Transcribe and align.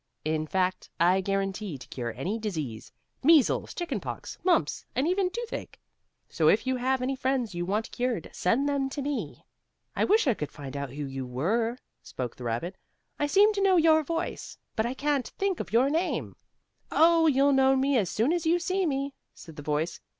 "In 0.25 0.47
fact, 0.47 0.89
I 0.99 1.21
guarantee 1.21 1.77
to 1.77 1.87
cure 1.89 2.11
any 2.17 2.39
disease 2.39 2.91
measles, 3.21 3.75
chicken 3.75 3.99
pox, 3.99 4.35
mumps 4.43 4.83
and 4.95 5.07
even 5.07 5.29
toothache. 5.29 5.79
So 6.27 6.47
if 6.49 6.65
you 6.65 6.75
have 6.77 7.03
any 7.03 7.15
friends 7.15 7.53
you 7.53 7.67
want 7.67 7.91
cured 7.91 8.27
send 8.33 8.67
them 8.67 8.89
to 8.89 9.03
me." 9.03 9.45
"I 9.95 10.05
wish 10.05 10.25
I 10.25 10.33
could 10.33 10.51
find 10.51 10.75
out 10.75 10.89
who 10.89 11.05
you 11.05 11.27
were," 11.27 11.77
spoke 12.01 12.35
the 12.35 12.43
rabbit. 12.45 12.77
"I 13.19 13.27
seem 13.27 13.53
to 13.53 13.61
know 13.61 13.77
your 13.77 14.01
voice, 14.03 14.57
but 14.75 14.87
I 14.87 14.95
can't 14.95 15.27
think 15.37 15.59
of 15.59 15.71
your 15.71 15.87
name." 15.87 16.35
"Oh, 16.89 17.27
you'll 17.27 17.53
know 17.53 17.75
me 17.75 17.95
as 17.99 18.09
soon 18.09 18.33
as 18.33 18.43
you 18.43 18.57
see 18.57 18.87
me," 18.87 19.13
said 19.35 19.55
the 19.55 19.61
voice. 19.61 19.99